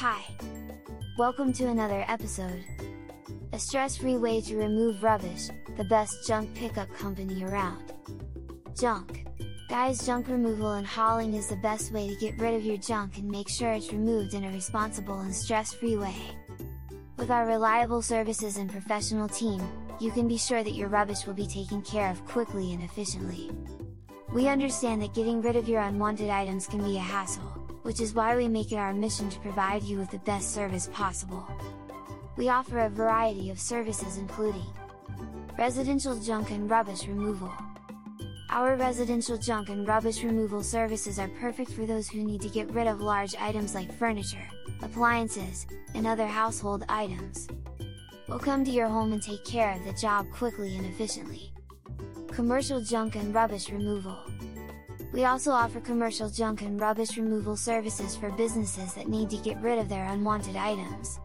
[0.00, 0.22] Hi!
[1.18, 2.64] Welcome to another episode.
[3.52, 7.92] A stress-free way to remove rubbish, the best junk pickup company around.
[8.78, 9.26] Junk.
[9.68, 13.18] Guys junk removal and hauling is the best way to get rid of your junk
[13.18, 16.14] and make sure it's removed in a responsible and stress-free way.
[17.16, 19.60] With our reliable services and professional team,
[19.98, 23.50] you can be sure that your rubbish will be taken care of quickly and efficiently.
[24.32, 27.57] We understand that getting rid of your unwanted items can be a hassle,
[27.88, 30.90] which is why we make it our mission to provide you with the best service
[30.92, 31.42] possible.
[32.36, 34.66] We offer a variety of services including
[35.58, 37.50] Residential junk and rubbish removal.
[38.50, 42.70] Our residential junk and rubbish removal services are perfect for those who need to get
[42.72, 44.46] rid of large items like furniture,
[44.82, 47.48] appliances, and other household items.
[48.28, 51.54] We'll come to your home and take care of the job quickly and efficiently.
[52.32, 54.18] Commercial junk and rubbish removal.
[55.18, 59.60] We also offer commercial junk and rubbish removal services for businesses that need to get
[59.60, 61.18] rid of their unwanted items.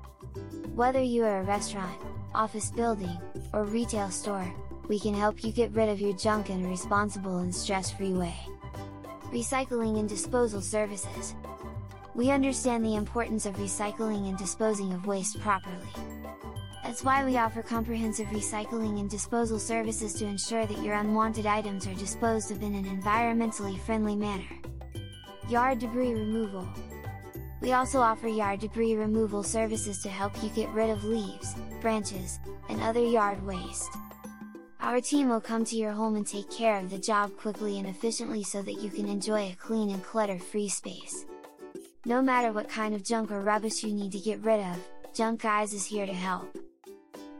[0.73, 2.01] Whether you are a restaurant,
[2.33, 3.15] office building,
[3.53, 4.51] or retail store,
[4.87, 8.35] we can help you get rid of your junk in a responsible and stress-free way.
[9.31, 11.35] Recycling and disposal services.
[12.15, 16.12] We understand the importance of recycling and disposing of waste properly.
[16.83, 21.87] That's why we offer comprehensive recycling and disposal services to ensure that your unwanted items
[21.87, 24.43] are disposed of in an environmentally friendly manner.
[25.49, 26.67] Yard debris removal.
[27.61, 32.39] We also offer yard debris removal services to help you get rid of leaves, branches,
[32.67, 33.89] and other yard waste.
[34.81, 37.87] Our team will come to your home and take care of the job quickly and
[37.87, 41.25] efficiently so that you can enjoy a clean and clutter-free space.
[42.05, 44.77] No matter what kind of junk or rubbish you need to get rid of,
[45.13, 46.57] Junk Guys is here to help.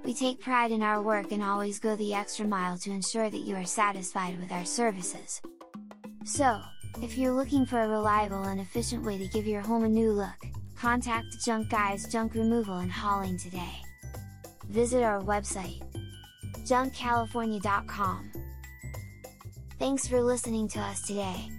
[0.04, 3.40] We take pride in our work and always go the extra mile to ensure that
[3.40, 5.42] you are satisfied with our services.
[6.26, 6.60] So,
[7.02, 10.12] if you're looking for a reliable and efficient way to give your home a new
[10.12, 10.36] look,
[10.76, 13.82] contact Junk Guys Junk Removal and Hauling today.
[14.68, 15.82] Visit our website,
[16.66, 18.32] junkcalifornia.com.
[19.80, 21.50] Thanks for listening to us today.